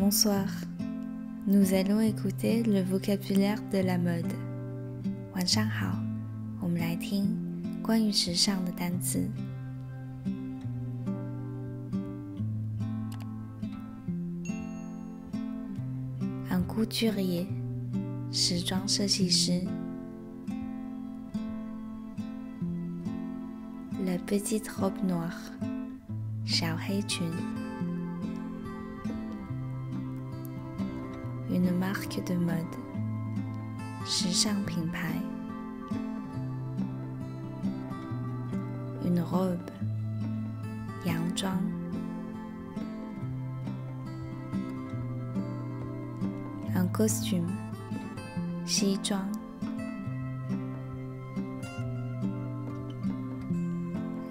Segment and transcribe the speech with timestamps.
[0.00, 0.46] Bonsoir.
[1.46, 4.34] Nous allons écouter le vocabulaire de la mode.
[5.34, 5.98] 晚上好，
[6.60, 7.36] 我们来听
[7.82, 9.28] 关于时尚的单词。
[16.50, 17.46] Un couturier，
[18.32, 19.62] 时装设计师。
[24.04, 25.32] La petite robe noire，
[26.44, 27.26] 小黑裙。
[31.50, 32.76] Une marque de mode，
[34.04, 35.14] 时尚品牌。
[39.04, 39.58] Une robe，
[41.04, 41.56] 洋装。
[46.74, 47.46] Un costume，
[48.66, 49.20] 西装。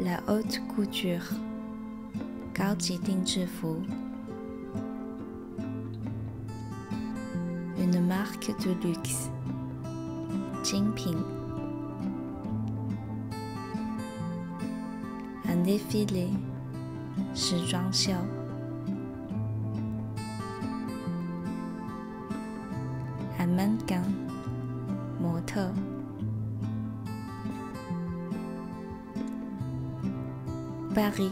[0.00, 1.22] La haute couture，
[2.52, 3.80] 高级定制服。
[7.93, 9.29] une marque de luxe.
[10.63, 11.23] Jinping.
[15.47, 16.29] Un défilé.
[17.33, 17.55] Shi
[23.39, 24.03] Un mannequin.
[25.19, 25.73] Moteur.
[30.93, 31.31] Paris.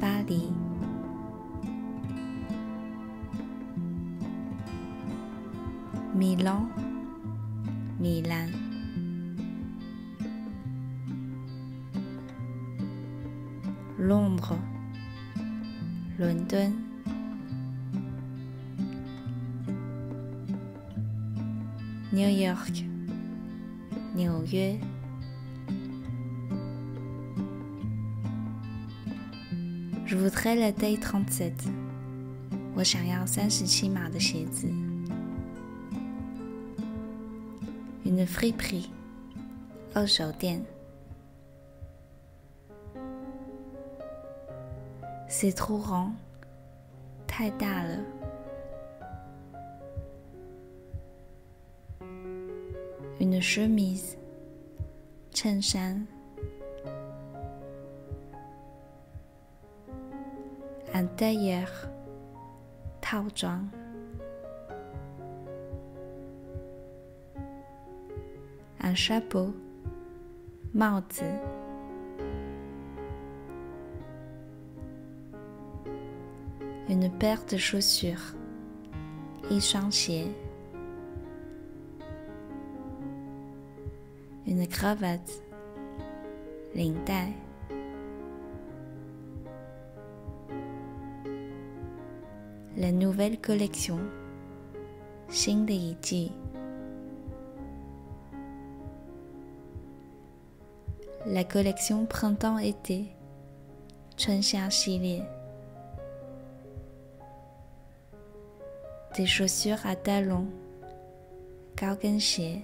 [0.00, 0.50] Paris.
[6.21, 6.35] 巴黎。
[6.37, 6.67] Milan，
[7.99, 8.49] 米兰。
[13.99, 14.57] Londres，
[16.17, 16.73] 伦敦。
[22.11, 22.83] New York，
[24.15, 24.79] 纽约。
[30.05, 31.67] Je voudrais la taille trente-sept。
[32.73, 34.67] 我想要三十七码的鞋子。
[38.12, 38.90] une friperie,
[39.96, 40.60] au Shaodian.
[45.28, 46.12] C'est trop grand,
[47.26, 48.02] tai da.
[53.18, 54.18] Une chemise,
[55.32, 56.00] chen shan.
[60.92, 61.88] Un tailleur,
[63.00, 63.26] tao.
[68.82, 69.54] un chapeau,
[70.74, 71.22] Maozi.
[76.88, 78.34] Une paire de chaussures,
[79.50, 80.32] Yishangxie.
[84.46, 85.42] Une cravate,
[86.74, 87.32] Lingdai.
[92.76, 94.00] La nouvelle collection,
[95.28, 96.41] Xing de
[101.26, 103.06] la collection Printemps-été,
[104.16, 105.22] Chili
[109.16, 110.46] Des chaussures à talons,
[111.76, 112.62] Gaogenxie.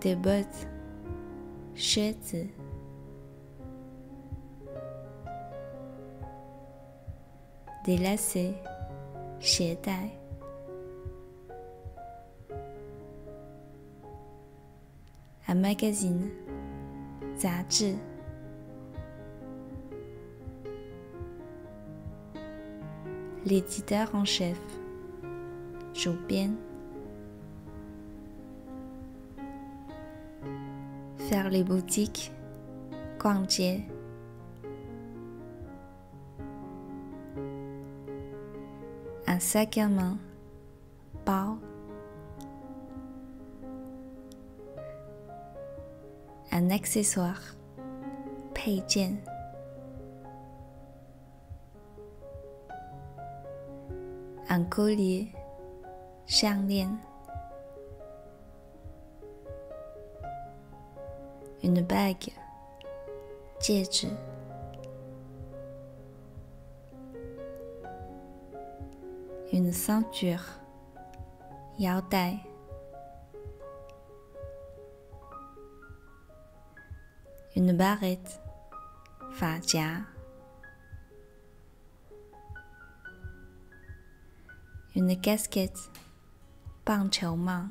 [0.00, 0.68] Des bottes,
[1.74, 2.48] Xuezi.
[7.84, 8.54] Des lacets,
[9.40, 10.25] Xiedai.
[15.55, 16.29] magazine，
[17.35, 17.95] 杂志。
[23.43, 24.57] L'éditeur en chef，
[25.93, 26.55] 主编。
[31.17, 32.31] Faire les boutiques，
[33.17, 33.81] 逛街。
[39.27, 40.17] Un sac à main，
[41.25, 41.57] 包。
[46.55, 47.55] Un accessoire，
[48.53, 49.17] 配件。
[54.49, 55.29] Un collier，
[56.25, 56.99] 项链。
[61.63, 62.33] Une bague，
[63.59, 64.07] 戒指。
[69.53, 70.41] Une ceinture，
[71.77, 72.39] 腰带。
[77.56, 78.38] une barrette,
[79.32, 80.02] fatia,
[84.94, 85.90] une casquette,
[87.36, 87.70] main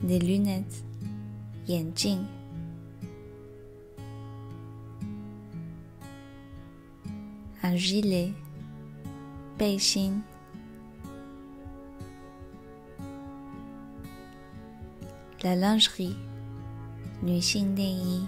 [0.00, 0.84] des lunettes,
[1.66, 2.24] yanjing,
[7.64, 8.32] un gilet,
[15.43, 16.15] la lingerie
[17.21, 18.27] 女性内衣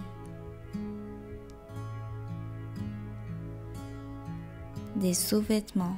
[4.96, 5.98] des sous-vêtements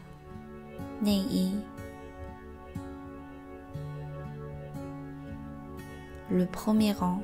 [1.01, 1.53] 内衣
[6.29, 7.21] le premier rang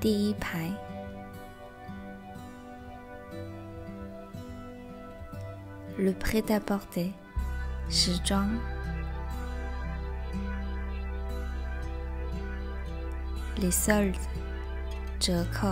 [0.00, 0.70] 第一排
[5.98, 7.12] le prêt-à-porter
[7.88, 8.48] 时装
[13.60, 14.16] les soldes
[15.18, 15.68] 折扣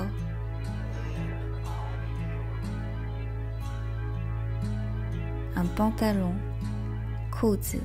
[5.57, 6.35] un pantalon
[7.31, 7.79] 裤子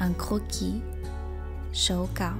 [0.00, 0.82] un croquis
[1.72, 2.32] 手稿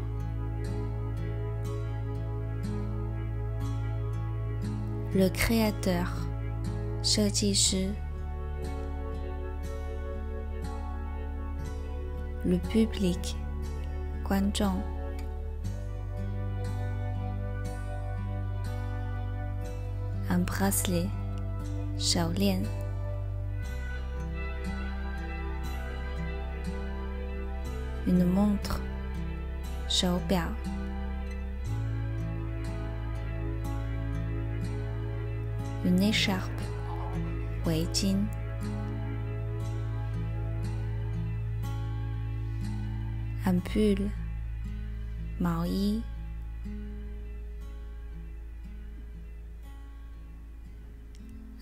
[5.14, 6.06] le créateur
[7.02, 7.88] 设计师
[12.44, 13.36] le public
[14.22, 14.80] 观众
[20.28, 21.08] un bracelet
[21.98, 22.62] 手链
[28.06, 28.80] une montre
[29.88, 30.48] 手表
[35.84, 36.50] une écharpe
[37.66, 38.26] 围巾
[43.49, 44.11] un pull
[45.39, 46.03] 毛衣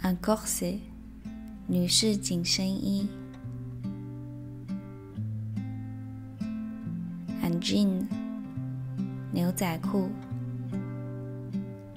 [0.04, 0.80] un corset
[1.66, 3.08] 女士紧身衣
[7.42, 8.06] un jean
[9.32, 10.10] 牛仔裤